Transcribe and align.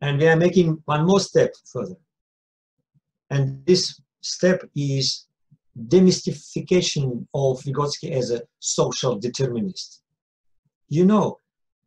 And 0.00 0.18
we 0.18 0.28
are 0.28 0.36
making 0.36 0.82
one 0.86 1.06
more 1.06 1.20
step 1.20 1.52
further. 1.72 1.96
And 3.30 3.64
this 3.66 4.00
step 4.20 4.62
is 4.74 5.26
demystification 5.88 7.26
of 7.34 7.60
Vygotsky 7.62 8.10
as 8.12 8.30
a 8.30 8.42
social 8.58 9.18
determinist. 9.18 10.02
You 10.88 11.04
know, 11.04 11.38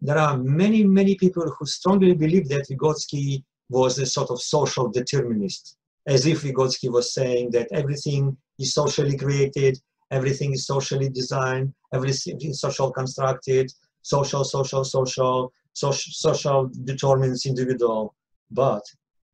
there 0.02 0.18
are 0.18 0.38
many, 0.38 0.84
many 0.84 1.16
people 1.16 1.50
who 1.50 1.66
strongly 1.66 2.14
believe 2.14 2.48
that 2.50 2.68
Vygotsky 2.70 3.44
was 3.70 4.00
a 4.00 4.06
sort 4.06 4.30
of 4.30 4.42
social 4.42 4.90
determinist, 4.90 5.78
as 6.08 6.26
if 6.26 6.44
Vygotsky 6.44 6.92
was 6.92 7.14
saying 7.14 7.52
that 7.52 7.68
everything 7.72 8.38
is 8.60 8.74
socially 8.74 9.18
created, 9.18 9.80
everything 10.12 10.54
is 10.54 10.66
socially 10.68 11.10
designed, 11.10 11.74
everything 11.94 12.38
is 12.42 12.60
social 12.60 12.92
constructed, 12.92 13.72
social, 14.02 14.44
social, 14.44 14.84
social, 14.84 15.52
social, 15.74 16.12
social 16.14 16.70
determinants 16.86 17.46
individual, 17.46 18.16
but 18.52 18.84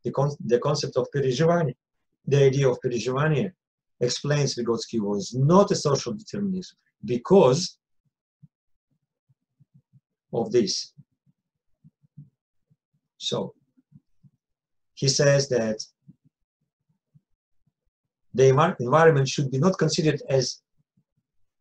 the, 0.03 0.11
con 0.11 0.31
the 0.45 0.59
concept 0.59 0.97
of 0.97 1.07
Perezhivanie, 1.13 1.75
the 2.25 2.45
idea 2.45 2.69
of 2.69 2.79
Perezhivanie 2.83 3.51
explains 3.99 4.55
Vygotsky 4.55 4.99
was 4.99 5.33
not 5.35 5.71
a 5.71 5.75
social 5.75 6.13
determinism 6.13 6.77
because 7.05 7.77
of 10.33 10.51
this. 10.51 10.93
So 13.17 13.53
he 14.93 15.07
says 15.07 15.49
that 15.49 15.83
the 18.33 18.75
environment 18.79 19.27
should 19.27 19.51
be 19.51 19.57
not 19.57 19.77
considered 19.77 20.21
as 20.29 20.61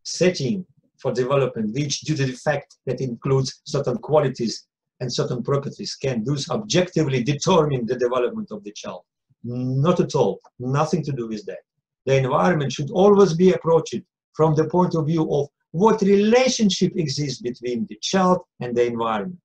setting 0.03 0.65
for 0.99 1.13
development, 1.13 1.75
which 1.75 2.01
due 2.01 2.17
to 2.17 2.27
the 2.27 2.33
fact 2.33 2.77
that 2.87 3.01
includes 3.01 3.61
certain 3.65 3.97
qualities 3.99 4.67
and 5.01 5.13
certain 5.13 5.43
properties 5.43 5.95
can 5.95 6.25
thus 6.25 6.51
objectively 6.51 7.23
determine 7.23 7.87
the 7.87 7.97
development 7.97 8.49
of 8.51 8.65
the 8.65 8.73
child. 8.73 9.03
Not 9.45 10.01
at 10.01 10.15
all, 10.15 10.41
nothing 10.59 11.05
to 11.05 11.13
do 11.13 11.29
with 11.29 11.45
that. 11.47 11.59
The 12.07 12.17
environment 12.17 12.73
should 12.73 12.91
always 12.91 13.35
be 13.35 13.53
approached 13.53 14.01
from 14.33 14.55
the 14.55 14.69
point 14.69 14.95
of 14.95 15.07
view 15.07 15.31
of 15.33 15.49
what 15.71 16.01
relationship 16.03 16.93
exists 16.97 17.41
between 17.41 17.87
the 17.89 17.99
child 18.01 18.39
and 18.61 18.77
the 18.77 18.87
environment. 18.87 19.41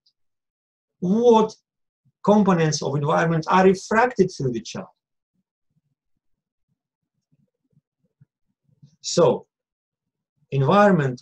What 1.00 1.54
components 2.24 2.82
of 2.82 2.96
environment 2.96 3.46
are 3.50 3.66
refracted 3.66 4.32
through 4.32 4.54
the 4.54 4.62
child. 4.62 4.88
So, 9.02 9.48
environment 10.52 11.22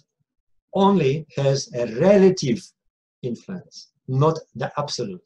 only 0.74 1.26
has 1.36 1.70
a 1.76 1.86
relative 2.00 2.60
influence, 3.22 3.90
not 4.08 4.38
the 4.56 4.72
absolute. 4.78 5.22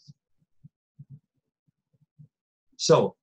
So 2.78 3.16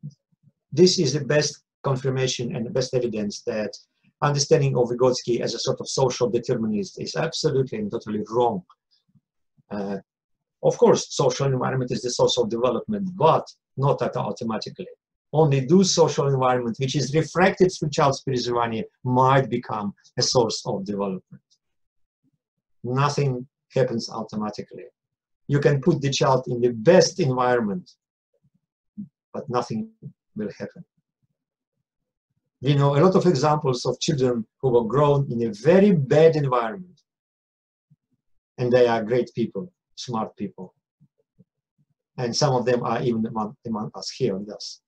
this 0.73 0.99
is 0.99 1.13
the 1.13 1.25
best 1.25 1.63
confirmation 1.83 2.57
and 2.57 2.65
the 2.65 2.71
best 2.71 2.95
evidence 2.95 3.43
that 3.43 3.77
understanding 4.23 4.77
of 4.77 4.89
Vygotsky 4.89 5.41
as 5.41 5.55
a 5.55 5.59
sort 5.59 5.81
of 5.81 5.89
social 5.89 6.31
determinist 6.31 7.01
is 7.01 7.17
absolutely 7.17 7.79
and 7.79 7.91
totally 7.91 8.23
wrong. 8.31 8.63
Uh, 9.71 9.99
of 10.63 10.79
course, 10.79 11.15
social 11.15 11.47
environment 11.47 11.91
is 11.91 12.03
the 12.03 12.11
social 12.11 12.47
development, 12.47 13.11
but 13.17 13.47
not 13.77 14.01
automatically. 14.17 14.87
Only 15.33 15.61
those 15.61 15.95
social 15.95 16.29
environment 16.29 16.77
which 16.79 16.95
is 16.95 17.15
refracted 17.15 17.73
through 17.73 17.91
Charles 17.91 18.23
Perezhivanie 18.23 18.85
might 19.03 19.49
become 19.49 19.95
a 20.19 20.23
source 20.23 20.63
of 20.67 20.85
development. 20.85 21.43
Nothing 22.85 23.47
happens 23.75 24.11
automatically. 24.11 24.85
You 25.49 25.61
can 25.61 25.81
put 25.81 26.01
the 26.01 26.11
child 26.11 26.45
in 26.49 26.61
the 26.61 26.71
best 26.73 27.21
environment, 27.21 27.91
but 29.33 29.49
nothing 29.49 29.91
will 30.37 30.51
happen. 30.59 30.85
We 32.61 32.75
know 32.75 32.97
a 32.97 33.03
lot 33.05 33.17
of 33.17 33.27
examples 33.27 33.85
of 33.85 33.99
children 33.99 34.47
who 34.61 34.71
were 34.71 34.85
grown 34.85 35.31
in 35.33 35.43
a 35.43 35.53
very 35.53 35.93
bad 35.93 36.37
environment. 36.37 37.01
And 38.59 38.73
they 38.73 38.87
are 38.87 39.03
great 39.03 39.31
people, 39.35 39.73
smart 39.97 40.37
people. 40.37 40.75
And 42.19 42.37
some 42.37 42.55
of 42.55 42.65
them 42.65 42.85
are 42.85 43.03
even 43.03 43.27
among, 43.27 43.57
among 43.67 43.91
us 43.95 44.11
here 44.11 44.37
with 44.37 44.53
us. 44.53 44.82